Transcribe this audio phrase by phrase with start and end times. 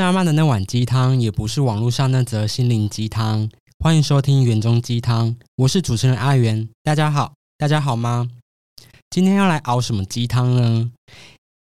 [0.00, 3.50] 是阿妈的那碗鸡汤，也不是网络上那则心灵鸡汤。
[3.80, 6.66] 欢迎收听园中鸡汤，我是主持人阿元。
[6.82, 8.30] 大家好，大家好吗？
[9.10, 10.90] 今天要来熬什么鸡汤呢？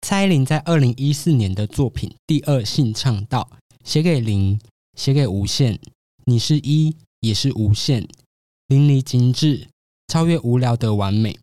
[0.00, 3.50] 蔡依林在二零一四年的作品《第二性》唱道
[3.84, 4.58] ：“写给零，
[4.96, 5.78] 写给无限，
[6.24, 8.08] 你是一，也是无限，
[8.68, 9.68] 淋漓尽致，
[10.06, 11.38] 超越无聊的完美。”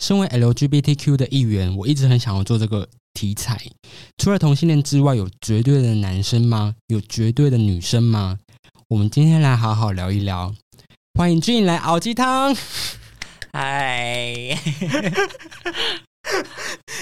[0.00, 3.58] 身为 LGBTQ 的一员，我一直很想要做这个题材。
[4.18, 6.74] 除了同性恋之外，有绝对的男生吗？
[6.88, 8.38] 有绝对的女生吗？
[8.88, 10.54] 我们今天来好好聊一聊。
[11.14, 12.54] 欢迎俊来熬鸡汤。
[13.52, 14.34] 嗨，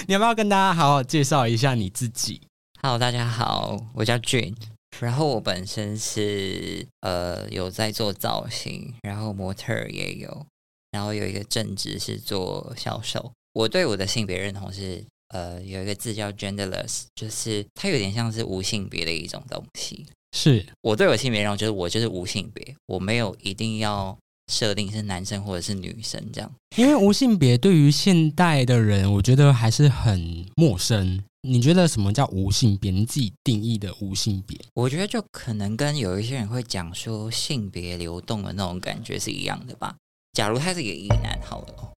[0.07, 2.41] 你要不要跟大家好好介绍一下你自己
[2.81, 4.53] ？Hello，大家好，我叫 June，
[4.99, 10.45] 然后我本身是呃有在做造型，然后模特儿也有，
[10.91, 13.31] 然后有一个正职是做销售。
[13.53, 20.05] 我对我的性别认同是呃有一个字叫 genderless，就是它有点像是无性别的一种东西。
[20.31, 24.17] 是我对我性别认同就是我就是无性别，我没有一定要
[24.51, 26.51] 设定是男生或者是女生这样。
[26.77, 31.23] 因为无性别对于现代的人，我觉得还是很陌生。
[31.45, 32.89] 你觉得什么叫无性别？
[32.89, 34.57] 你自己定义的无性别？
[34.75, 39.95] 我觉得就可能跟有一些人会讲说性别流动的那种感觉是一样的吧。
[40.31, 41.91] 假如他是一个异男，好了哦，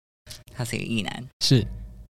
[0.52, 1.64] 他是一个异男，是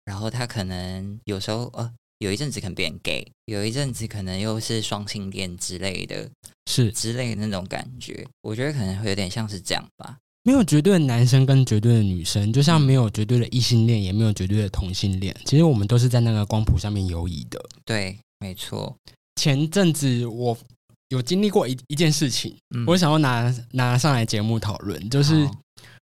[0.07, 6.27] 然后他可能有时候呃，有一阵子可能变 gay，有一阵子可能又是双性恋之类的
[6.71, 10.17] 是，之类的那种感觉，我觉得可能会有点像是这样吧。
[10.45, 15.36] 没有绝对的男生跟绝对的女生，就像没有绝对的异性恋，也没有绝对的同性恋。
[15.45, 17.61] 其实我们都是在那个光谱上面游移的。
[17.85, 18.97] 对，没错，
[19.35, 20.57] 前阵子我
[21.09, 25.55] 有经历过一一件事情，嗯我想要拿拿上来节目讨论，就是好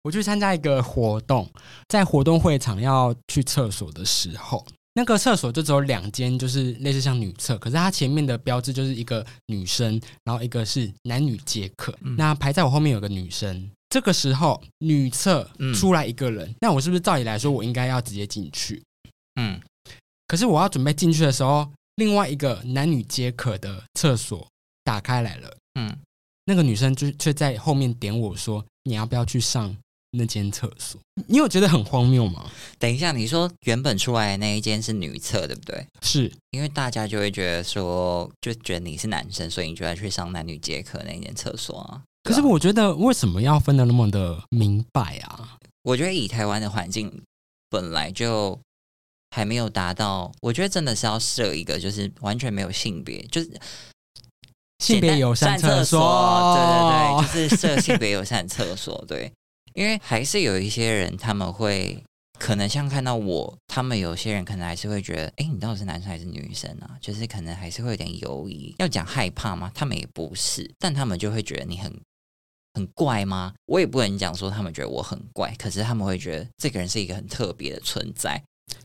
[0.06, 1.50] 我去参加一个活动，
[1.88, 11.92] 在活动会场要去厕所的时候，那个厕所就只有两间，就是类似像女厕，可是它前面的标志就是一个女生，然后一个是男女皆可。
[12.02, 18.80] 嗯那排在我后面有个女生，这个时候女厕嗯出来一个人，那我是不是照理来说我应该要直接进去？
[19.40, 19.60] 嗯
[20.28, 24.46] 可是我要准备进去的时候，另外一个男女皆可的厕所
[24.84, 25.98] 打开来了，嗯，
[26.44, 29.76] 那个女生就却在后面点我说：“你要不要去上
[30.12, 32.50] 那间厕所？”你有觉得很荒谬吗？
[32.78, 35.86] 等一下，你说原本出来的那一间是女厕，对不对？
[36.02, 42.02] 是因为大家就会觉得说，就觉得你是男生，所以你就要去上男女皆可那间厕所啊。
[42.22, 45.56] 可是我觉得为什么要分的那么的明白啊？
[45.82, 47.22] 我觉得以台湾的环境
[47.70, 48.58] 本来就
[49.30, 53.50] 还没有达到，我觉得真的是要设一个就是完全没有性别，就是
[54.80, 56.00] 性别友善厕所，
[56.56, 59.32] 对对对，就是设性别友善厕所，对，
[59.76, 62.02] 因为还是有一些人他们会。
[62.38, 66.90] 可能像看到我，他们有些人可能还是会觉得，哎，你到底是男生还是女生啊？
[67.00, 68.74] 就是可能还是会有点犹疑。
[68.78, 69.72] 要讲害怕吗？
[69.74, 71.90] 他们也不是，但他们就会觉得你很
[72.74, 73.54] 很怪吗？
[73.64, 78.38] 我也不能讲说他们觉得我很怪，可是他们会觉得这个人是一个很特别的存在。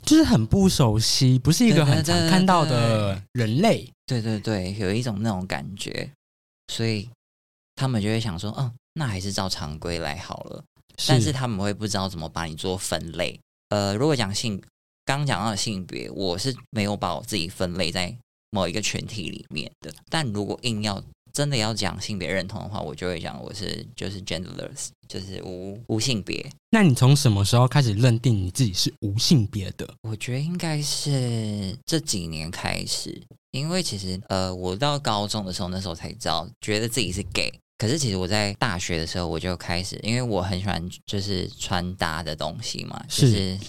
[0.05, 3.85] 就是很不熟悉，不是一个很常看到的人类。
[4.05, 6.09] 对对对，有一种那种感觉，
[6.69, 7.09] 所以
[7.75, 10.63] 他们就会想说，嗯，那还是照常规来好了。
[11.07, 13.39] 但是他们会不知道怎么把你做分类。
[13.69, 14.61] 呃，如果讲性，
[15.05, 18.15] 刚刚讲到的性别，我是没有把我自己分类在
[18.49, 19.93] 某一个群体里面的。
[20.09, 21.01] 但如果硬要
[21.33, 26.45] 真的要讲性别认同的话，我就会讲我是就是 genderless，就是无无性别。
[26.71, 29.87] 那你从什么时候开始认定你自己是无性别的？
[30.01, 37.53] 我觉得应该是这几年开始，因为其实呃，我到高中的时候，那时候才知道，觉得自己是 gay。
[37.81, 43.59] 可是其实我在大学的时候，我就开始，因为我很喜欢就是穿搭的东西嘛，就是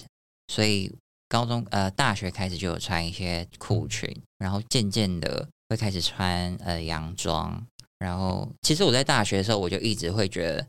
[0.49, 0.93] 所以
[1.27, 7.59] 高中呃大学开始就有穿一些裤裙，然后渐渐的会开始穿呃洋装。
[7.97, 10.67] 然后其实我在大学的时候，我就一直会觉得，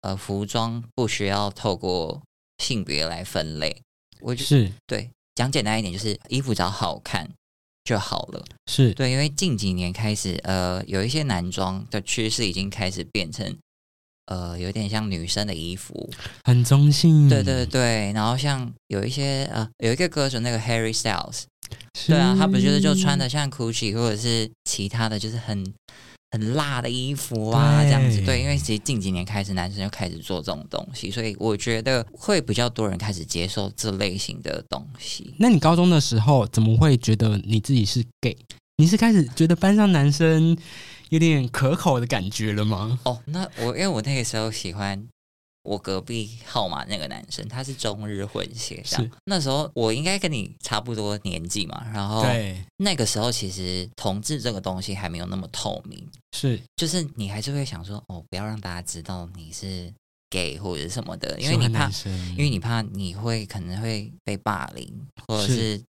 [0.00, 2.20] 呃，服装不需要透过
[2.58, 3.80] 性别来分类。
[4.20, 7.30] 我就是对讲简单一点，就是衣服只要好看
[7.84, 8.44] 就好了。
[8.66, 13.56] 是对，因为近几年开始，呃，有一些男装的趋势已经开始变成，
[14.26, 16.10] 呃，有点像女生的衣服。
[16.44, 17.28] 很中性。
[17.28, 21.42] 对对对，然后像有一些呃，有一个歌手那个 Harry Styles，
[21.98, 25.62] 是对啊，他不就是就穿的像 Gucci 或者是其他的，就是很
[26.34, 28.20] 很辣的衣服啊，这样子。
[28.22, 35.32] 对，因为其实近几年开始，男生就开始做这种东西，所以我觉得会比较多人开始接受这类型的东西。
[35.38, 38.36] 那你高中的时候怎么会觉得你自己是 gay？
[38.78, 40.58] 你是开始觉得班上男生
[41.10, 42.98] 有点可口的感觉了吗？
[43.04, 45.00] 哦，那我因为我那个时候喜欢
[45.64, 49.10] 我隔壁号码那个男生，他是中日混血，这样是。
[49.24, 52.24] 那时候我应该跟你差不多年纪嘛，然后，
[52.76, 56.06] 那个时候其实同志这个东西还没有那么透明，
[56.36, 56.60] 是。
[56.76, 59.92] 就是你还是会想说，哦，不要让大家知道你是
[60.30, 61.90] gay 或者什么的，因为你怕
[62.36, 65.82] 因为你怕你会可能会被霸凌，或者是是。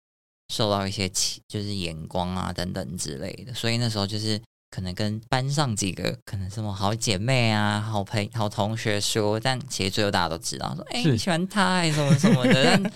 [0.53, 4.39] 受到一些歧就是眼光啊等等之类的，所以那时候就是
[4.73, 12.93] 可能跟班上几个可能什么好姐妹啊、好朋好同学说，但其实最后大家都知道说，哎、是你喜欢他哎什么什么的， 但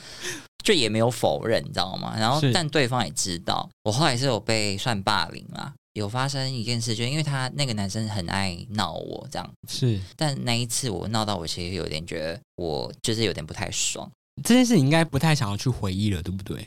[0.64, 2.16] 就也没有否认，你知道吗？
[2.18, 5.72] 然后但对方也知道，我后来是有被算霸凌啦。
[5.92, 14.10] 有发生一件事，就因为他那个男生很爱闹我这样，是但那一次我闹到我其实有点觉得我就是有点不太爽。
[14.44, 16.66] 这件事，你应该不太想要去回忆了，对不对？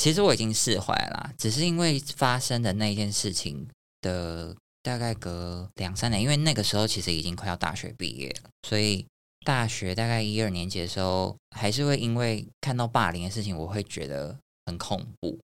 [0.00, 3.66] 其实我已经释怀啦，只是因为发生的那件事情
[4.00, 9.06] 的大概隔两三年，因为那个时候其实已经快要大学毕业了，所以
[9.44, 15.38] 大学大概一二年级的时候，还是会因为看到霸凌的事情，我会觉得很恐怖。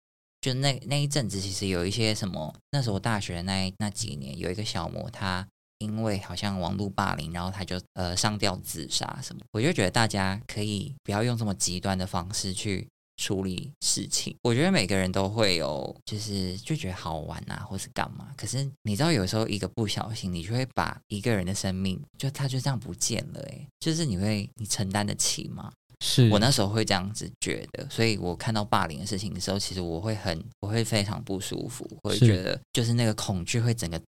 [0.41, 5.47] 就那那一阵子，其实有一些什么，那时候大学那那几年，有一个小魔他。
[5.81, 12.85] 因为好像网络霸凌，然后他就呃上吊自杀什么，我就觉得大家可以不要用这么极端的方式去
[13.19, 14.33] 处理事情。
[14.41, 18.33] 我觉得每个人都会有，就是就觉得好玩啊，或是干嘛。
[18.37, 23.67] 可是你知道，有时候一个不小心，你就会把一个人的生命，就他就这样不见了、欸。
[23.81, 25.71] 就是你会你承担得起吗？
[26.01, 34.01] 是我那时候会这样子觉得，所以我看到霸凌的事情的时候，其实我会很，我会非常不舒服，我会觉得就是那个恐惧会整个，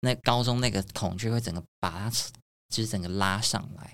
[0.00, 2.10] 那高中那个恐惧会整个把它
[2.70, 3.92] 就是整个拉上来，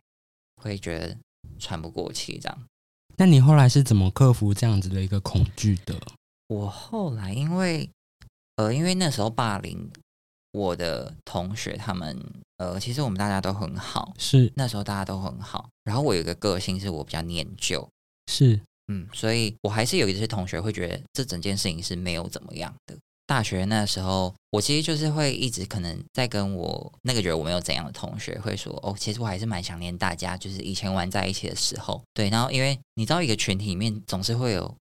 [0.62, 1.16] 会觉得
[1.58, 2.64] 喘不过气这样。
[3.16, 5.94] 那你后来是怎么克服这样子的一个恐惧的？
[6.48, 7.88] 我后来因为
[8.56, 9.90] 呃，因为那时候霸凌
[10.52, 12.18] 我的同学，他们
[12.58, 15.68] 呃，其实我们大家都很好，是那时候大家都很好。
[15.84, 17.88] 然后我有一个个性是我比较念旧，
[18.26, 22.96] 是嗯，所以我还是有一些同学会觉得这整件事情是没有怎么样的。
[23.32, 31.98] 大学那时候，我其实就是会一直可能在跟我那个觉得我没有怎样的同学会说，哦，其实我还是蛮想念大家，就是以前玩在一起的时候。
[32.12, 34.76] 对，然后因为你知道一个群体里面总是会有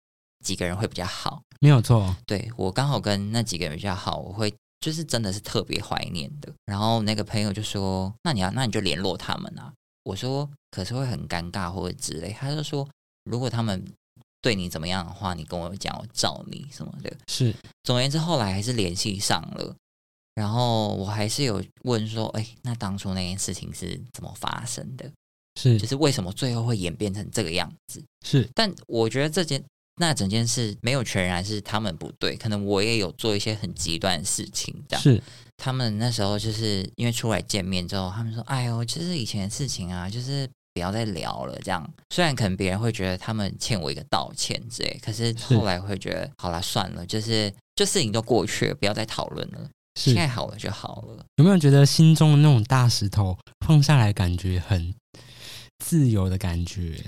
[0.43, 6.51] 几个人会比较好，没有错，对我刚好跟那几个人比较好，我会就是真的是特别怀念的。
[6.65, 9.71] 然后那个朋友就说：“那你要那你就联络他们啊。”
[10.05, 12.89] 我说：“可是会很尴尬或者之类。”他就说
[13.31, 13.85] ：“如果他们
[14.41, 17.13] 对你怎么样的话，你跟我讲，我罩你什么的。
[17.27, 17.55] 是”
[17.85, 19.75] 总而言之，后来还是联系上了。
[20.35, 25.11] 然后我还是有问说：“哎，那当初那件事情是怎么发生的？
[25.61, 29.61] 是就是为什么最后会演变成这个样子？”是但我觉得这件
[29.97, 34.73] 那整件事没有全然是他们不对，可能我也有做一些很极端的事情。
[34.89, 35.21] 这样，是
[35.57, 40.49] 他们那时候就是因为出来见面之后，他们说：“哎呦，就是以前的事情啊，就是
[40.79, 49.69] 不要再聊了。”这样，虽然可能别人会觉得他们欠我一个道歉之类，可是是后来会觉得，好了，算了，就是就事情都过去了，不要再讨论了，
[50.01, 51.25] 是现，在好了就好了。
[51.37, 53.37] 有没有觉得心中的那种大石头
[53.67, 54.95] 放下来，感觉很
[55.85, 57.03] 自由的感觉？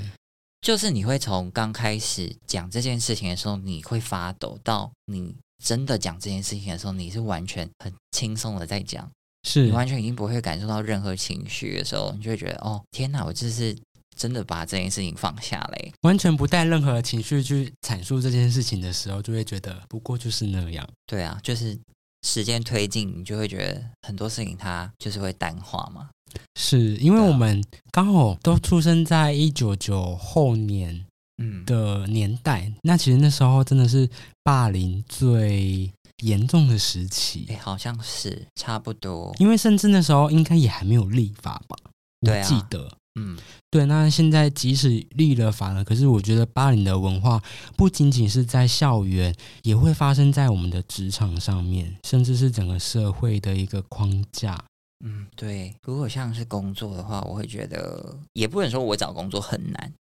[0.60, 5.34] 就是你会从刚开始讲这件事情的时候，你会发抖，到你
[5.64, 9.10] 真的讲这件事情的时候，你是完全很轻松的在讲，
[9.42, 13.76] 是你完全已经不会感受到任何情绪的时候，你就会觉得哦，天哪，我这是
[14.16, 15.92] 真的把这件事情放下嘞。
[16.02, 20.86] 完全不带任何情绪去阐述这件事情的时候，就会觉得不过就是那样。
[21.06, 21.78] 对啊，就是
[22.26, 26.10] 时间推进，你就会觉得很多事情它就是会淡化嘛。
[26.54, 31.06] 是因为我们刚好都出生在一九九后年
[31.38, 34.08] 嗯，的年代，那其实那时候真的是
[34.44, 35.90] 霸凌最
[36.20, 39.34] 严重的时期哎，，好像是差不多。
[39.38, 41.76] 因为甚至那时候应该也还没有立法吧，
[42.20, 42.90] 我记得。
[43.16, 43.36] 嗯，
[43.70, 47.42] 对，那现在即使立了法了，可是我觉得霸凌的文化
[47.76, 54.64] 不仅仅是在校园，也会发生在我们的职场上面，甚至是整个社会的一个框架。
[55.04, 55.74] 嗯，对。
[55.82, 59.92] 如果像是工作的话，我会觉得也不能说我找工作很难，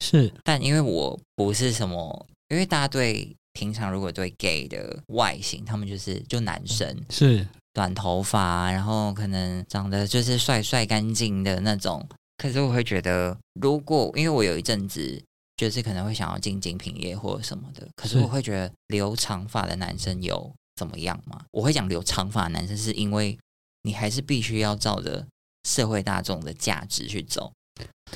[0.00, 12.06] 是但因为我不是什么，因为大家对平常如果对 gay 的外形，他们就是就男生是短头发，然后可能长得就是帅帅干净的那种。
[12.36, 15.22] 可是我会觉得，如果因为我有一阵子
[15.56, 21.40] 就是可能会想要进精品业或者什么的，可是是我会觉得留长发的男生有怎么样吗？
[21.52, 23.38] 我会讲留长发的男生，是因为
[23.82, 25.24] 你还是必须要照着
[25.62, 27.52] 社会大众的价值去走。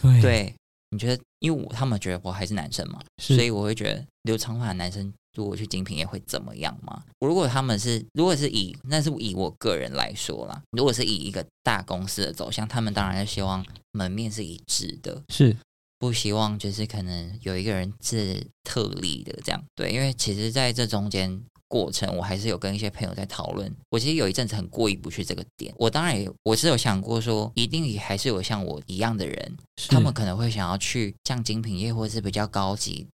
[0.01, 0.55] 对对，
[0.91, 7.03] 你觉得，因为我他们觉得我还是男生嘛，所以我会觉得留长发的男生如果去精品业会怎么样吗？
[7.21, 15.57] 如果他们是，如果是以那是以我个人来说啦，如果是以一个大公司的走向，他们当然是希望门面是一致的，是
[15.99, 19.63] 不希望就是可能有一个人是特例的这样。
[19.75, 23.71] 对，因为其实在这中间过程，我还是有跟一些朋友在讨论。
[23.91, 25.75] 我其实有一阵子很过意不去这个点。
[25.77, 29.57] 我当然也我是有想过说，一定也还是有像我一样的人，
[29.89, 33.07] 他们可能会想要去像精品业或者是比较高级，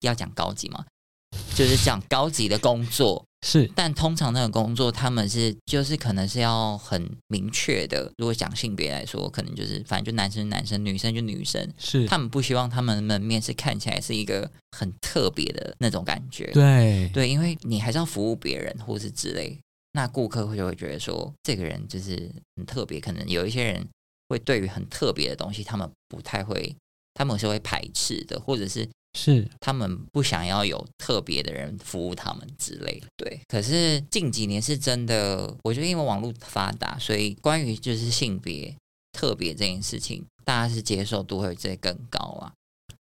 [0.00, 0.84] 要讲高级嘛，
[1.54, 3.24] 就是讲高级的工作。
[3.44, 8.08] 是但通常那种工作，他们是就是可能是要很明确的。
[8.18, 11.68] 如果讲性别来说，可能就是反正就男生男生，女生就女生。
[11.76, 16.46] 是，他们不希望他们的门面是看起来是一个很特别的那种感觉。
[16.52, 19.58] 对对，因为你还是要服务别人或是之类，
[19.94, 23.00] 那顾客会就会觉得说这个人就是很特别。
[23.00, 23.84] 可能有一些人
[24.28, 26.72] 会对于很特别的东西，他们不太会，
[27.14, 28.88] 他们是会排斥的，或者是
[29.18, 33.06] 是他们不想要有特别的人服务他们之类的。
[33.16, 38.74] 对，可是近几年是真的，我觉得因为网络发达，所以关于就是性别
[39.12, 42.52] 特别这件事情，大家是接受度会再更高啊。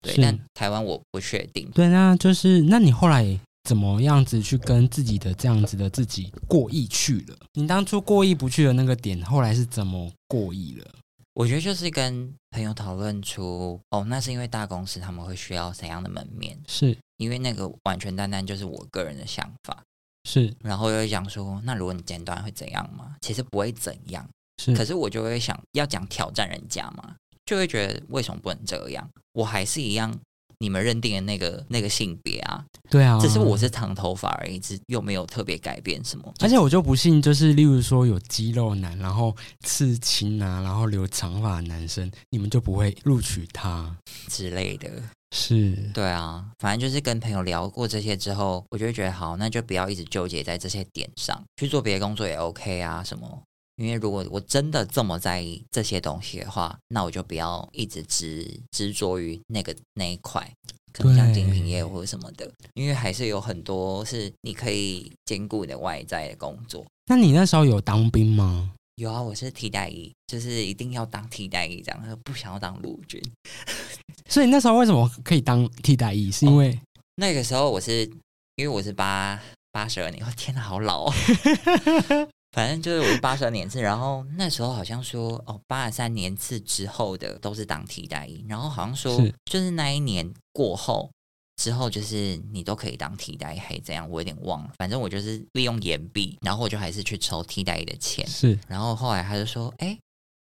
[0.03, 1.71] 对，是但台湾我不确定。
[1.71, 7.37] 对，那就是那你后来怎么样子去跟自己的这样子的自己过意去了？
[7.53, 10.87] 你当初过意不去的那个点，后来是怎么过意了？
[11.35, 16.97] 我觉得就是跟朋友讨论出，哦，那是因为大公司他们会需要怎样的门面，是。
[17.19, 19.83] 因为那个完全单单就是我个人的想法，
[20.25, 20.55] 是。
[20.61, 23.15] 然后又会讲说，那如果你剪短会怎样吗？
[23.21, 24.29] 其实不会怎样，
[24.63, 29.09] 是，可是我就会想要讲挑战人家嘛，就会觉得为什么不能这样？
[29.33, 30.19] 我还是一样
[30.61, 43.97] 你们认定的那个那个性别啊，对啊，只是我是长头发而已，只又没有特别改变什么，而且我就不信，就是例如说有肌肉男，然后刺青啊，然后留长发的男生，你们就不会录取他？
[44.29, 44.89] 之类的。
[45.33, 53.43] 是，对啊，反正就是跟朋友聊过这些之后，我就会觉得好，那就不要一直纠结在这些点上，去做别的工作也 OK 啊，什么。
[53.81, 60.47] 因为如果我真的这么在意这些东西的话，那我就不要一直执执着于那个那一块，
[60.93, 66.85] 可能像精品业或者什么的，因为还是有很多是你可以兼顾你的外在的工作。
[67.07, 68.71] 那你那时候有当兵吗？
[68.97, 73.19] 有啊，我是替代役，就是一定要当替代役这样，不想要当陆军。
[74.29, 76.31] 所以那时候为什么可以当替代役？
[76.31, 76.79] 是因为、
[77.15, 78.05] 那个时候我是
[78.57, 79.41] 因为我是八
[79.73, 81.15] 八十二年，我天哪，好老、哦。
[82.53, 91.09] 反正就是我是八十二年次，然后那时候好像说哦，八十三年次之后的都是当替代役，然后好像说是就是那一年过后
[91.57, 94.09] 之后，就是你都可以当替代役，还怎样？
[94.11, 94.73] 我有点忘了。
[94.79, 98.27] 反正我就是利用延毕，然后我就还是去抽替代役的钱。
[98.27, 99.97] 是然后后来他就说：“哎，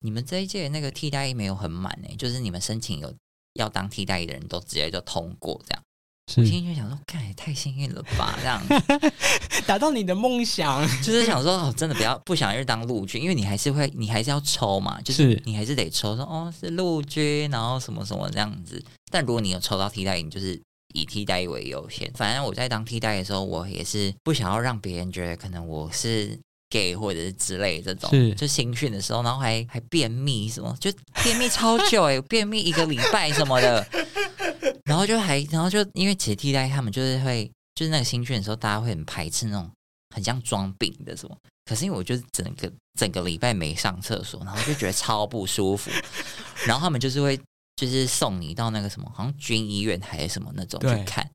[0.00, 3.14] 你们这一届那个替代役没有很满哎，就是你们申请有
[3.54, 5.82] 要当替代役的人都直接就通过这样。”
[6.26, 8.60] 我是心里就想说：“看也太幸运了吧！” 这样
[9.64, 18.82] 达到你的梦想， 就是想说哦，真的不要不想去当陆军，因为你还是会，你还是要抽嘛，就是是你还是得抽说哦是陆军，然后什么什么这样子。
[19.10, 20.60] 但如果你有抽到替代役，你就是
[20.94, 22.10] 以替代役为优先。
[22.14, 26.36] 反正我在当替代的时候，我也是不想要让别人觉得可能我是
[26.68, 30.90] gay 或者是之类这种，是就新训的时候，然后还还便秘什么，就
[31.22, 33.86] 便秘超久哎、 便秘一个礼拜什么的，
[34.86, 39.70] 然后就还然后就因为其实替代他们就是会就是那个新训的时候，大家会很排斥那种
[40.14, 41.36] 很像装病的什么。
[41.64, 45.90] 可是因为我就是整个整个礼拜没上厕所，然后就觉得超不舒服，
[46.64, 47.36] 然后他们就是会
[47.74, 51.28] 就是送你到那个什么，好像军医院还是什么那种去看，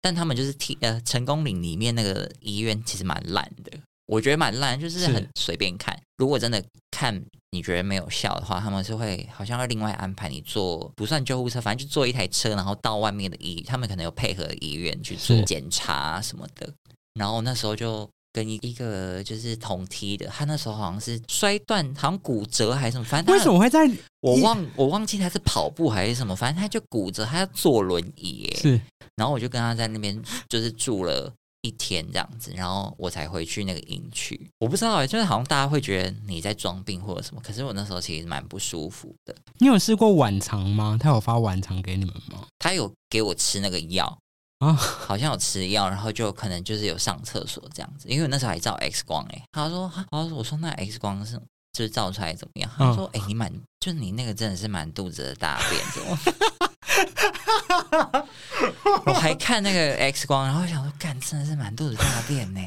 [0.00, 3.72] 但他们就是替呃成功岭里面那个医院其实蛮烂的，
[4.12, 5.98] 我觉得蛮烂，就是是很随便看。
[6.18, 7.18] 如果真的看
[7.50, 16.70] 你觉得没有效的话，他们是会好像会另外安排你坐不算救护车，反正就坐一台车，然后到外面的医，他们可能有配合医院去做是检查什么的。
[17.14, 23.90] 然后那时候就跟一一个就是同梯的，他那时候好像是摔断，好像骨折还是什么，反正为他什么会在
[24.20, 28.56] 我忘我忘记他是跑步还是什么，反正他就骨折，他要坐轮椅耶。
[28.60, 28.80] 是
[29.16, 34.48] 然后我就跟他在那边就是住了一天这样子，然后我才回去那个营区。
[34.58, 39.34] 我不知道欸，就是好像大家会觉得你在装病或者什么，可是我那时候其实蛮不舒服的。
[39.58, 40.98] 你有试过晚肠吗？
[41.00, 42.46] 他有发晚肠给你们吗？
[42.58, 44.18] 他有给我吃那个药
[44.58, 51.36] 啊好像有吃药，然后就可能就是有上厕所这样子，因为我那时候还照 X 光哎、他说，哈他说我说那 X 光是
[51.72, 52.70] 就是照出来怎么样？
[52.76, 56.71] 他说，哎、你满就是你那个真的是满肚子的大便，怎么？
[59.06, 62.60] 我还看那个 X 光，然后想说，干真的是满肚子大便呢，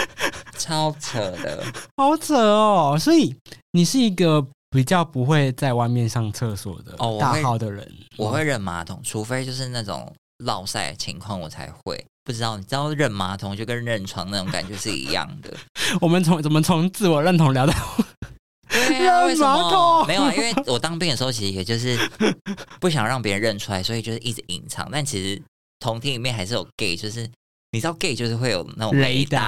[0.58, 1.64] 超扯的。
[1.96, 2.96] 好扯哦！
[2.98, 3.34] 所以
[3.72, 7.90] 你是一个比较不会在外面上厕所的哦我会号的人。
[8.16, 15.54] 我会忍马桶，除非就是那种落晒的情况我才会，不知道，你知道认马桶就跟认床那种感觉是一样的。
[16.00, 17.74] 我们从怎么从自我认同聊到
[18.70, 19.70] 对啊，为什么？
[19.70, 21.98] 桶 没有啊，因为我当兵的时候，其实也就是
[22.80, 24.88] 不想让别人认出来，所以就是一直隐藏。
[24.90, 25.42] 但其实
[25.80, 27.28] 同厅里面还是有 gay，就是
[27.72, 29.38] 你知道 gay 就是会有那种雷达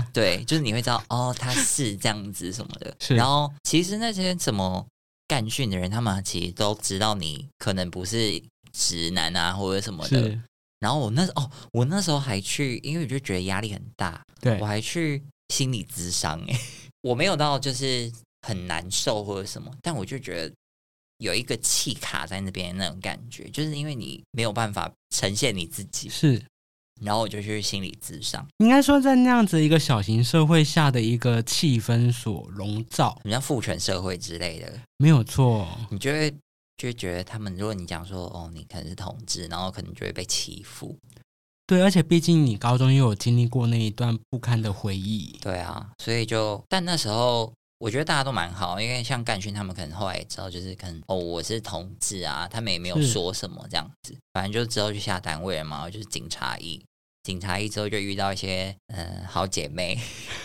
[0.00, 2.96] 达，对，就是你会知道哦，他是这样子什么的。
[3.16, 4.86] 然后其实那些什么
[5.26, 10.38] 干训的人，他们其实都知道你可能不是直男啊，或者什么的。
[10.80, 15.20] 然后我那哦，我那时候还去，因为我就觉得压力很大，对我还去
[15.52, 16.60] 心理咨商哎，
[17.02, 18.12] 我没有到就是
[18.42, 20.54] 很难受或者什么，但我就觉得
[21.18, 26.42] 有一个气卡在那边那种感觉，就是因为你没有办法呈现你自己，是。
[27.00, 35.68] 然后我就去心理咨商，应该说，在那样子一个小型社会下的一个气氛所笼罩，很像父权社会之类的，没有错。
[35.90, 36.28] 你就会
[36.76, 40.98] 就会觉得他们，如果你讲说哦，你可能是同志，然后可能就会被欺负，
[41.68, 47.52] 对，而且毕竟你高中又有经历过那一段不堪的回忆，对啊，所以就但那时候。
[47.78, 56.84] 我觉得大家都蛮好，因为像干训他们可能后来也知道，就是可能哦我是同志啊，他们也没有是说什么这样子，反正就之后就下单位了嘛，就是警察役，
[57.22, 59.96] 警察役之后就遇到一些嗯、呃好姐妹，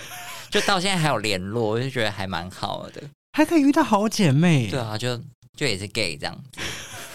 [0.52, 3.02] 就到现在还有联络，我就觉得还蛮好的。
[3.36, 4.70] 还可以遇到好姐妹。
[4.70, 5.18] 对啊，就
[5.58, 6.62] 就也是 gay 这样子。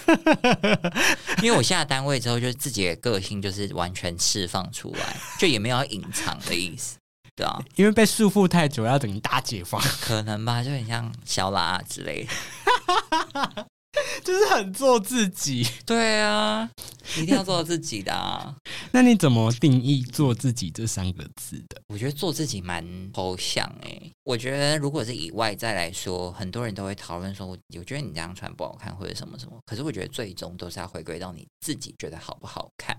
[1.45, 6.97] 因为我下单位之后，就自己的个性就是完全释放出来，就也没有要隐藏的意思，
[7.39, 13.69] 对啊，因为被束缚太久，要等于大解放， 可能吧，就很像小喇之类的。
[14.23, 15.67] 就是很做自己。
[15.87, 16.69] 对啊，
[17.17, 18.55] 一定要做自己的啊！
[18.93, 21.81] 那你怎么定义“做自己”这三个字的？
[21.89, 24.13] 我觉得做自己蛮抽象诶。
[24.25, 29.59] 我觉得如果是以外在来说，很多人都会讨论说，我我觉得你这样穿不好看，或者什么什么。
[29.67, 32.97] 可是我觉得最终都是要回归到你自己觉得好不好看，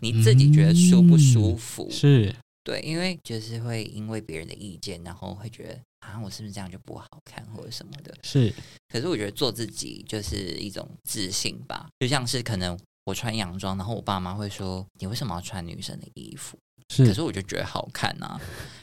[0.00, 1.88] 你自己觉得舒不舒服。
[1.90, 8.14] 是对，因为就是会因为别人的意见，然后会觉得啊，我是不是这样就不好看或者什么的。
[8.22, 8.52] 是，
[8.88, 16.58] 可是我觉得做自己就是一种自信吧，就像是可能我穿洋装，然后我爸妈会说你为什么要穿女生的衣服？
[16.88, 18.40] 是可是是我就觉得好看啊，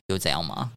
[0.08, 0.72] 有怎样吗？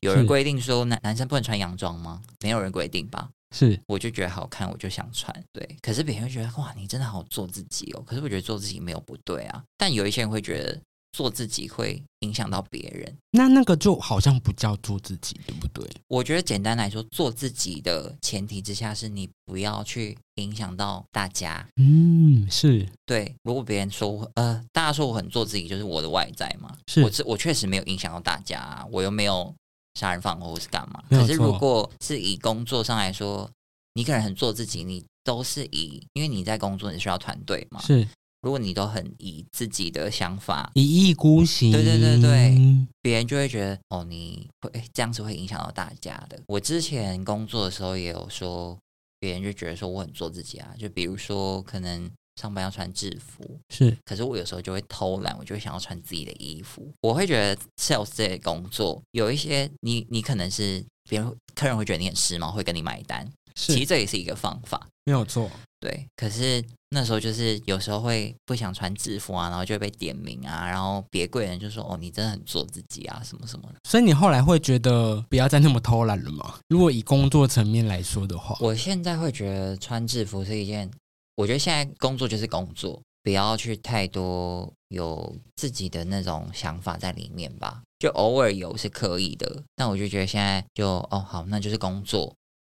[0.00, 2.22] 有人规定说男男生不能穿洋装吗？
[2.40, 3.28] 没有人规定吧？
[3.54, 5.34] 是，我就觉得好看，我就想穿。
[5.52, 8.02] 对，可是别人会觉得哇，你真的好做自己哦。
[8.06, 10.80] 可是我觉得做自己没有不对啊，但有一些人会觉得
[11.12, 13.16] 做自己会影响到别人。
[13.32, 15.88] 那那个就好像不叫做自己，对不对？
[16.08, 21.66] 我觉得简单来说，做自己的前提之下是你不要去影响到大家。
[21.76, 26.76] 嗯，是对，如果别人说呃，大家说我很做自己，就是我的外在嘛。
[26.86, 29.54] 是我是我确实没有影响到大家、啊，我又没有
[29.94, 31.02] 杀人放火或是干嘛。
[31.08, 33.50] 可是如果是以工作上来说，
[33.94, 37.80] 你可能很做自己，你都是以因为你在工作，你需要团队嘛。
[37.82, 38.06] 是
[38.42, 41.70] 如果你都很以自己的想法，一意孤行。
[41.70, 46.40] 对对对对别人就会觉得哦，你会诶这样子会影响到大家的。
[46.46, 48.78] 我之前工作的时候也有说，
[49.18, 56.90] 别人就觉得说我很做自己啊，就比如说可能上班要穿制服，是可是我有时候就会偷懒，我就会想要穿自己的衣服。
[57.02, 64.86] 我会觉得 sales 这类工作有一些你你可能是别人客人会觉得你很时髦，会跟你买单，其实是这也是一个方法。
[65.04, 65.50] 没有错。
[65.80, 73.76] 对，可是那时候就是有时候会不想穿制服啊，然后就会被点名啊，然后别贵人就说：“哦，你真的很做自己啊，什么什么的。
[73.88, 76.58] 所以你后来会觉得不要再那么偷懒了吗？
[76.68, 80.90] 如果以工作层面来说的话”，我现在会觉得穿制服是一件，
[81.36, 92.34] 我觉得现在工作就是工作，不要去太多有自己的那种想法在里面吧，就偶尔有是可以的，但我就觉得现在就哦好，那就是工作，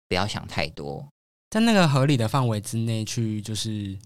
[0.09, 1.07] 不要想太多。
[1.55, 3.97] 在那个合理的范围之内去，就是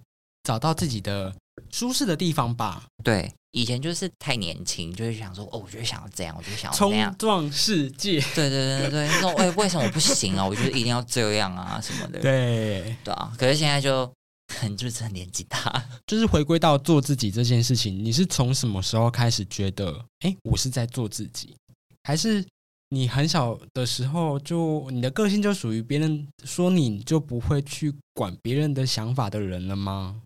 [0.44, 1.34] 找到自己的
[1.72, 2.84] 舒适的地方吧。
[3.04, 7.16] 对，以前就是太年轻，就是想说哦，我就想要这样，我就想要冲那样。
[7.18, 10.46] 撞世界，对对对对，那种 哎，为什么我不行啊？
[10.46, 12.20] 我觉得一定要这样啊什么的。
[12.20, 14.08] 对，对啊，可是现在就
[14.54, 21.56] 很就是很年纪大， 就是回归到做自己这件事情，你是从什么时候开始觉得，哎，我是在做自己，
[22.04, 22.46] 还是
[22.90, 30.22] 你很小的时候就你的个性就属于别人说你就不会去管别人的想法的人了吗？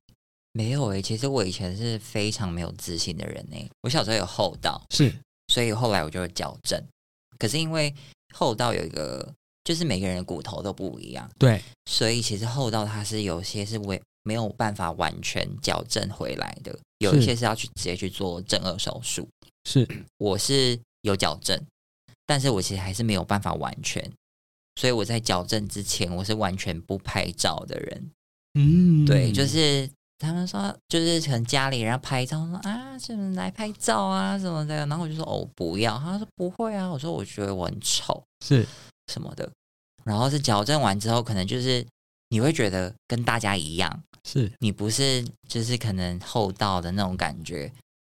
[0.53, 5.13] 没有诶、其实我以前是非常没有自信的人诶、我小时候有厚道，是
[5.47, 6.81] 所以后来我就会矫正。
[7.39, 7.93] 可是因为
[8.33, 19.27] 厚道有一个，就是每个人的骨头都不一样，对，所以其实厚道它是有些是为没有办法完全矫正回来的，有一些是要去直接去做正颌手术。
[19.65, 21.59] 是我是有矫正，
[22.25, 24.11] 但是我其实还是没有办法完全，
[24.75, 28.11] 所以我在矫正之前，我是完全不拍照的人。
[28.53, 38.65] 嗯，对，就是他们说就是可能家里人要拍照，说啊，什么来拍照啊什么的，然后我就说哦不要，他说不会啊，我说我觉得我很丑是。
[39.11, 39.51] 什么的，
[40.05, 41.85] 然后是矫正完之后，可能就是
[42.29, 44.49] 你会觉得跟大家一样，是。
[44.59, 47.69] 你不是就是可能厚道的那种感觉，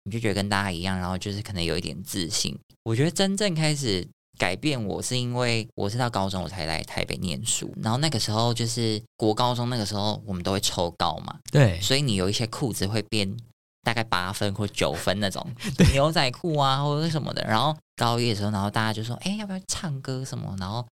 [0.06, 2.58] 你就觉得跟大家一样，然后就是可能有一点自信。
[2.84, 13.36] 我觉得真正开始改变我是因为我是到高中我才来台北念书，然后那个时候就是国高中那个时候我们都会抽高嘛，对，所以你有一些裤子会变
[13.84, 15.46] 大概八分或九分那种
[15.92, 20.86] 牛仔裤啊或者什么的，然后高一的时候，然后大家就说，哎，要不要唱歌什么，然后。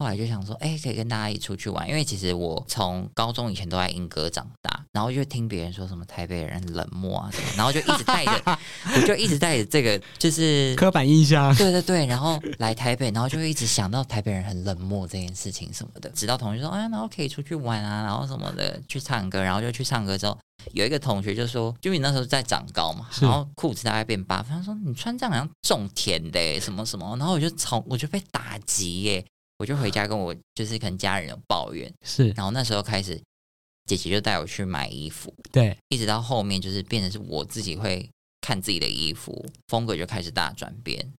[0.00, 8.58] 后来就想说，哎，可以跟大家一起出去玩，因为其实我从高中以前都在英歌长大，然后就听别人说什么台北人冷漠啊什么，然后就一直带着，
[8.94, 20.38] 我就一直带着这个就是刻板印象，对对对，然后来台北，然后就会一直想到台北人很冷漠这件事情什么的，直到同学说，哎，然后可以出去玩啊，然后什么的去唱歌，然后就去唱歌之后，
[20.74, 29.24] 有一个同学就说，就你那时候在长高嘛，然后裤子大概变八分，他说你穿这样好像种田的什么什么，然后我就从我就被打击耶。
[29.58, 33.20] 我就回家跟我就是可能家人有抱怨， 是，然后那时候开始，
[33.86, 38.08] 姐姐就带我去买衣服，对，一直到后面就是变成是我自己会
[38.40, 41.12] 看自己的衣服风格就开始大转变，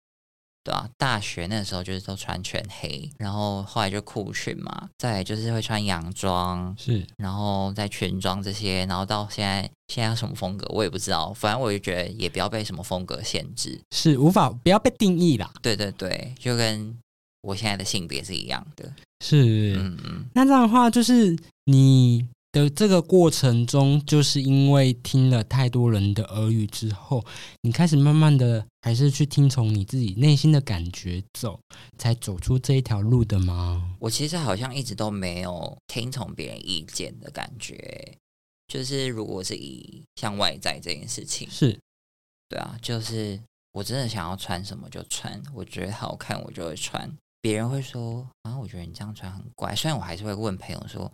[0.64, 16.98] 对啊，大学那时候就是都穿全黑，然后后来就裤裙嘛，再就是会穿洋装，是，然后在裙装这些，然后到现在现在什么风格我也不知道，反正我就觉得也不要被什么风格限制，是无法不要被定义啦，对对对，就跟。
[17.42, 20.26] 我现在的性别是一样的，是，嗯嗯。
[20.34, 27.24] 那这样的话，就是你的这个过程中，就是因为听了太多人的耳语之后，
[27.62, 31.60] 你开始慢慢的还是去听从你自己内心的感觉走，
[31.98, 33.96] 才走出这一条路的吗？
[34.00, 38.18] 我其实好像一直都没有听从别人意见的感觉，
[38.68, 41.80] 就是如果是以向外在这件事情，是
[42.50, 43.40] 对啊，就是
[43.72, 47.10] 我真的想要穿什么就穿，我觉得好看我就会穿。
[47.42, 49.76] 别人会说啊，我觉得你这样穿很怪。
[49.76, 51.10] 虽然我还是会问朋友说，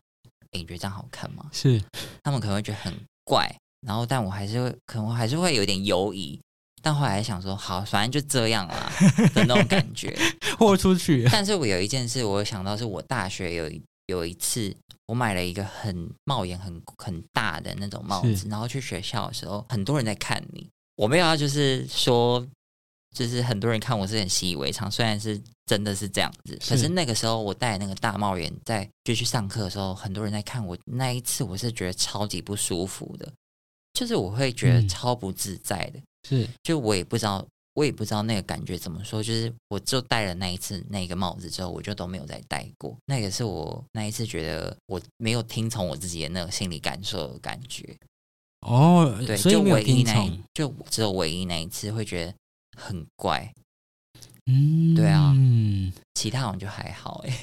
[0.51, 1.47] 哎，你觉得这样好看吗？
[1.51, 1.81] 是，
[2.23, 3.47] 他们可能会觉得很怪，
[3.81, 6.39] 然后但我还是会，可能还是会有点犹疑。
[6.81, 8.91] 但后来想说，好，反正就这样啦
[9.33, 10.17] 的那种感觉，
[10.57, 11.27] 豁出去。
[11.31, 13.71] 但是我有一件事，我想到是我大学有
[14.07, 14.75] 有一次，
[15.07, 20.67] 我买了一个很帽檐很很大的那种帽子，然后去学校的时候，很多人在看你。
[20.95, 22.45] 我没有要就是说。
[23.15, 30.77] 就是很多人看我是很习以为常，虽然是真的是这样子，可是那个时候我戴那个大帽檐在就去上课的时候，很多人在看我。
[30.83, 33.31] 那一次我是觉得超级不舒服的，
[33.93, 35.99] 就是我会觉得超不自在的。
[36.27, 39.23] 是，就我也不知道，我也不知道那个感觉怎么说。
[39.23, 42.97] 就是我就戴了那一次那个帽子之后，我就都没有再戴过。
[43.05, 47.95] 那个是我那一次觉得我没有听从我自己的那个心理感受的感觉。
[48.67, 52.33] 哦，对，就唯一那，就只有唯一那一次会觉得。
[52.75, 53.53] 很怪，
[54.45, 57.37] 嗯，对啊，嗯其他好像就还好哎。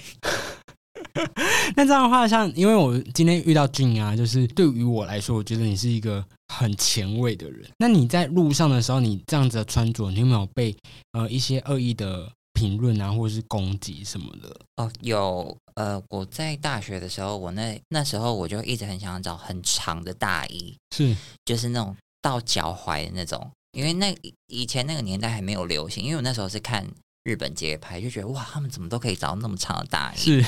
[1.76, 7.68] 那这样的话，像因为我今天遇到俊啊，就是对于我来说，我觉得你是一个很前卫的人。
[7.78, 10.74] 那你在路上的时候，你这样子的穿着，你有没有被
[11.12, 14.60] 呃一些恶意的评论啊，或者是攻击什么的？
[14.76, 15.56] 哦，有。
[15.74, 21.16] 呃，我在大学的时候，我那那时候我就一直很想找很长的大衣，是，
[21.46, 23.50] 就是那种到脚踝的那种。
[23.72, 24.14] 因为那
[24.46, 26.86] 以前那个年代还没有流行，因为我那时候是看
[27.24, 30.18] 日本街拍，就觉得哇，他们怎么都可以找到那么长的大衣。
[30.18, 30.44] 是，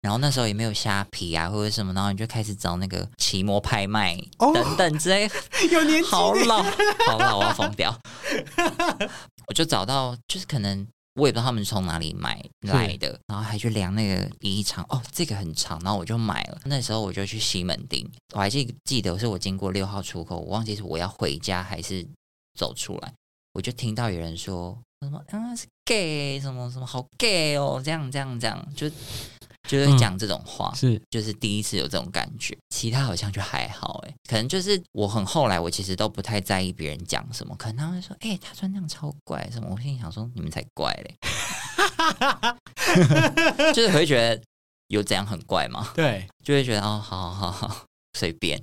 [0.00, 5.30] 然后那时候也没有虾皮啊或者什么，然后你就开始找那个奇摩拍卖等等之类。
[5.70, 6.62] 有年好老，
[7.06, 7.96] 好老，我要疯掉。
[9.46, 10.84] 我就找到，就是可能
[11.14, 16.58] 我也不知道他们是从哪里买来的，然后还去量那个衣长，哦，这个很长，然后我就买了。
[16.64, 22.04] 那时候我就去西门町，我还记记得是我经过六号出口，我忘记是我要回家还是。
[22.54, 23.12] 走出来，
[23.52, 28.88] 我就听到有人说什么啊是 gay 什么什么好 gay 哦，这样这样这样，就
[29.68, 31.00] 就是讲这种话，是。
[31.10, 41.18] 就是第一次有这种感觉，其他好像就还好哎，可能就是我很后来，我其实都不太在意别人讲什么，可能他会说哎他穿那样超怪什么，我心里想说你们才怪嘞，
[43.74, 44.42] 就是会觉得
[44.88, 45.92] 有怎样很怪吗？
[45.94, 47.86] 对，就会觉得哦好好好
[48.18, 48.62] 随便。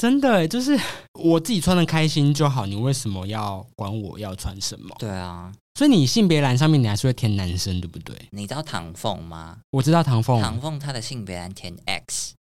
[0.00, 0.78] 真的，就是
[1.22, 2.64] 我自己穿的开心就好。
[2.64, 4.96] 你为什么要管我要穿什么？
[4.98, 8.16] 对啊，所以你性别栏上面你还是会填男生，对不对？
[8.30, 9.58] 你知道唐凤吗？
[9.72, 12.32] 我知道唐凤，唐凤她的性别栏填 X。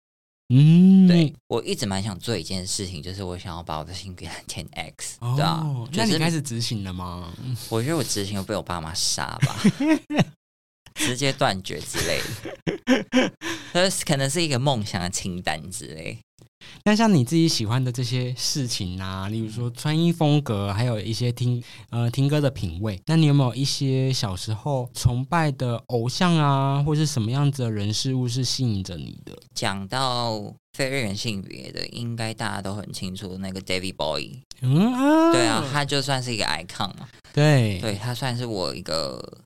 [0.55, 5.67] 嗯，对我一直蛮想做一件事情，就是我想要把我的性别栏填 X，对啊。
[5.93, 7.31] 那你开始执行了吗？
[7.69, 9.57] 我觉得我执行会被我爸妈杀吧，
[10.95, 13.33] 直接断绝之类的。
[13.73, 16.19] 呃，可能是一个梦想的清单之类。
[16.85, 29.37] 那像你自己喜欢的这些事情啊，例如说穿衣风格，还有一些听呃听歌的品味，那你有没有一些小时候崇拜的偶像啊，或是什么样子的人事物是吸引着你的？
[29.55, 30.41] 讲到
[30.73, 39.39] 非二元性别的，应该大家都很清楚，那个 David Bowie，嗯啊，对啊，他就算是一个 icon 嘛，对对他算是我一个。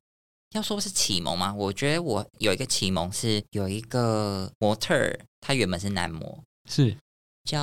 [0.55, 1.55] 要说是启蒙吗？
[1.55, 6.95] 我觉得我有一个启蒙是有一个模特儿，他原本是男模，是
[7.45, 7.61] 叫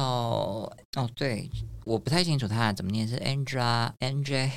[0.96, 1.50] 哦，对，
[1.86, 4.52] 我不太清楚他怎么念，是 Angela Angela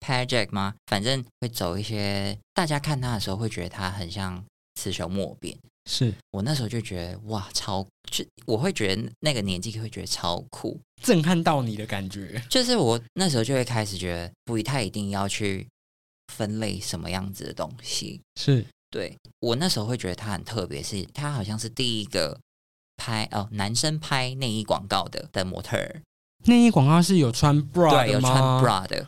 [0.00, 0.74] Pajak 吗？
[0.86, 5.56] 反正会走一些，大家看他的时候会觉得他很像雌雄莫辨。
[5.86, 15.66] 是我那时候就觉得哇，超就我会觉得那个年纪会觉得超酷，震撼到你的感觉，就是我那时候就会开始觉得不太一定要去
[16.34, 18.20] 分类什么样子的东西。
[18.36, 22.38] 是对我那时候会觉得他很特别，是他好像是第一个
[23.00, 26.02] 拍哦男生拍内衣广告的的模特儿，
[26.44, 29.06] 内衣广告是有穿 bra 有穿 bra 的，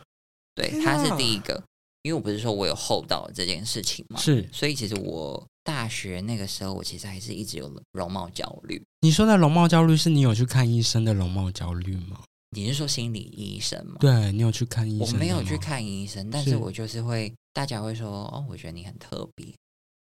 [0.55, 1.63] 对，他是啊第一个。
[2.01, 8.83] 因为我不是说我有厚道这件事情嘛，是所以其实我大学那个时候，我其实还是一直有容貌焦虑。
[8.99, 12.19] 你说的容貌焦虑，是你有去看医生的容貌焦虑吗？
[12.49, 13.95] 你是说心理医生吗？
[14.01, 15.13] 对你有去看医生？
[15.13, 15.57] 我没有去。
[15.57, 19.47] 看医生，但是是我就是会，大家会说哦，我觉得你很特别。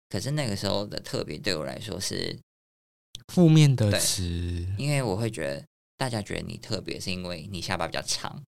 [0.09, 2.35] 可是那个时候的特别对我来说是，
[3.33, 5.65] 负面的词，因为我会觉得
[5.97, 8.43] 大家觉得你特别，是因为你下巴比较长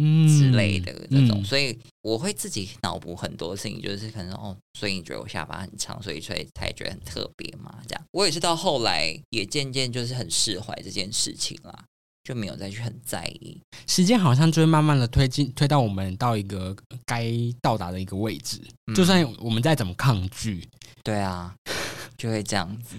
[0.00, 8.04] 嗯之类的这种，嗯所以我会自己脑补很多事情，就是可能哦，所以你觉得我下巴很长，所以所以才觉得很特别嘛，这样。
[8.12, 11.84] 我也是到后来也渐渐就是很释怀这件事情啦，
[12.24, 13.60] 就没有再去很在意。
[13.86, 18.60] 时间好像就会慢慢的推进，推到我们到一个该到达的一个位置。
[18.86, 20.66] 嗯就算我们再怎么抗拒，
[21.02, 21.54] 对啊，
[22.18, 22.96] 就会这样子。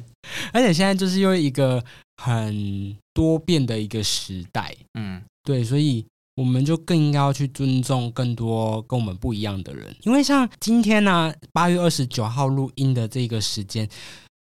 [0.52, 1.84] 而且现在就是又一个
[2.18, 6.04] 很多变的一个时代，嗯，对，所以
[6.36, 9.96] 我们就更应该要去尊重更多跟我们不一样的人。
[10.02, 13.88] 因为像今天呢、八月二十九号录音的这个时间，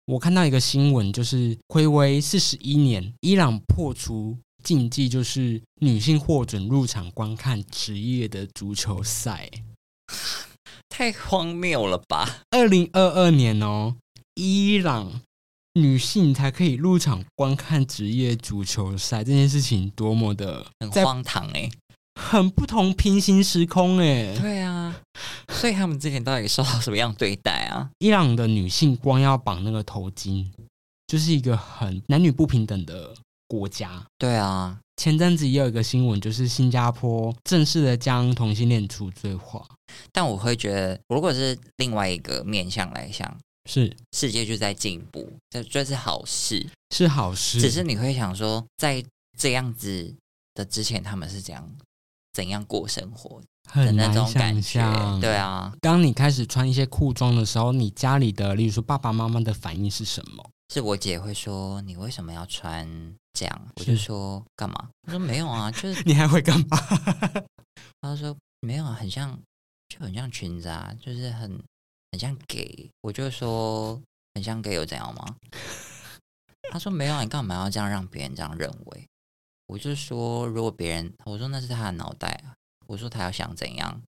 [0.06, 9.50] 我看到一个新闻，就是暌违四十一年，伊朗破除禁忌，就是女性获准入场观看职业的足球赛。
[10.90, 12.42] 太荒谬了吧？
[12.52, 13.96] 二零二二年哦，
[14.40, 15.22] 伊朗
[15.74, 21.70] 女性才可以入场观看职业足球赛，这件事情多么的很荒唐哎、
[22.16, 24.34] 很不同平行时空哎。
[24.40, 24.96] 对啊，
[25.50, 27.90] 所以他们之前到底受到什么样对待啊？
[28.00, 30.48] 伊朗的女性光要绑那个头巾，
[31.08, 33.14] 就是一个很男女不平等的
[33.48, 34.06] 国家。
[34.18, 39.66] 对啊，前阵子也有一个新闻，就是新加坡正式的将同性恋除罪化，
[40.14, 43.38] 但我会觉得，如果是另外一个面向来想，
[43.70, 46.68] 是世界就在进步，这这是好事。
[46.90, 49.04] 是好事，只是你会想说，在
[49.38, 50.12] 这样子
[50.56, 51.70] 的之前，他们是怎样
[52.34, 54.80] 怎样过生活的很那种感觉？
[54.80, 55.20] 象。
[55.22, 60.50] 对啊，当你开始穿一些裤装的时候，你家里的，例如说爸爸妈妈的反应是什么？
[60.74, 62.88] 是我姐会说你为什么要穿
[63.34, 63.68] 这样？
[63.76, 64.90] 我就说干嘛？
[65.04, 66.78] 她说没有啊，就 是你还会干嘛？
[68.02, 69.40] 她说没有啊，很像
[69.88, 71.62] 就很像裙子啊，就是很
[72.12, 72.90] 很像 gay。
[73.02, 74.00] 我就说
[74.36, 75.36] 很像 gay 有怎样吗？
[76.72, 79.08] 他说没有啊，你干嘛要这样让别人这样认为？
[79.68, 82.54] 我就说如果别人我说那是他的脑袋啊，
[82.88, 84.02] 我说他要想怎样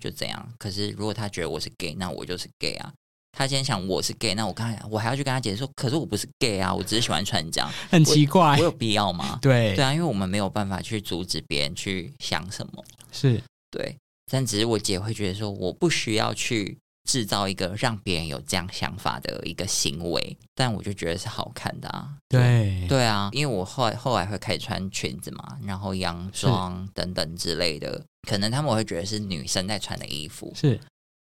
[0.00, 0.52] 就怎样。
[0.58, 2.92] 可是如果他觉得我是 gay，那我就是 gay 啊。
[3.32, 9.38] 他今天想我是 gay，那我刚才我还要去跟他解释说，可是我不是 gay 啊，我只是喜欢穿这样，很奇怪我，有必要吗？
[9.42, 12.82] 对对啊，因为我们没有办法去阻止别人去想什么。
[13.12, 13.94] 是对，
[14.32, 16.78] 但只是我姐会觉得说，我不需要去
[17.16, 22.10] 制造一个让别人有这样想法的一个行为，但我就觉得是好看的啊。
[22.28, 30.52] 对对啊，因为我后来后来会开始穿裙子嘛，然后洋装等等之类的，可能他们会觉得是女生在穿的衣服。
[30.54, 30.78] 是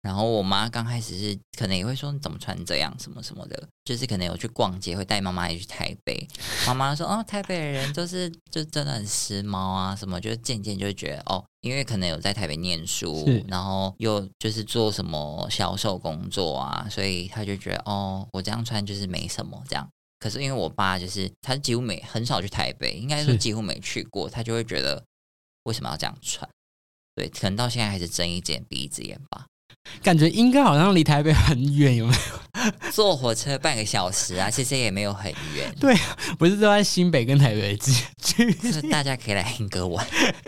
[0.05, 6.27] 然后我妈刚开始是可能也会说你怎么穿这样什么什么的，就是可能有去逛街会带妈妈也去台北，
[6.67, 19.89] 妈妈说哦台北的人就是就真的很时髦啊什么，就渐渐就会觉得哦，因为可能有在台北念书，然后又就是做什么销售工作啊，所以他就觉得哦我这样穿就是没什么这样。
[20.19, 25.03] 可是因为我爸就是他几乎没很少去台北，应该说是几乎没去过，他就会觉得
[25.63, 26.47] 为什么要这样穿？
[27.15, 29.47] 对，可能到现在还是睁一只眼闭一只眼吧。
[30.01, 32.71] 感觉应该好像离台北很远，有没有？
[32.91, 35.95] 坐火车半个小时啊，其实也没有很远， 对
[36.37, 40.05] 不是都在新北跟台北之间 就是大家可以来英歌玩。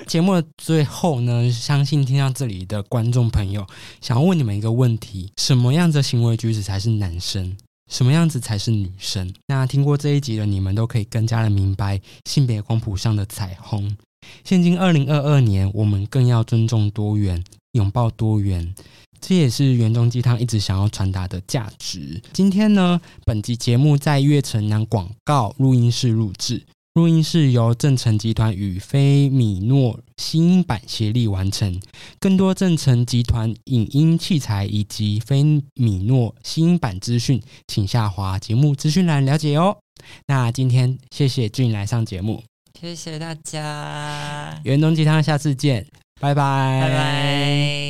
[0.08, 3.65] 节目的最后呢，相信听到这里的观众朋友
[4.02, 7.56] 想要问你们一个问题：什么样子的行为举止才是男生？
[7.91, 9.34] 什么样子才是女生？
[9.47, 13.95] 那听过这一集的你们都可以更加的明白性别光谱上的彩虹。
[14.43, 17.41] 现今二零二二年，我们更要尊重多元，
[17.73, 18.73] 拥抱多元，
[19.19, 22.21] 这也是园中鸡汤一直想要传达的价值。
[22.34, 26.63] 今天呢，本集节目在悦城南广告录音室录制。
[26.93, 31.80] 录音室由正成集团与菲米诺新音版协力完成。
[32.19, 35.43] 更多正成集团影音器材以及菲
[35.75, 39.77] 米诺新音版资讯，请下滑节目资讯栏了解哦。
[40.25, 42.41] 那今天谢谢俊来上节目，
[42.82, 45.86] 谢谢大家，园东鸡汤，下次见，
[46.19, 47.87] 拜拜，拜拜。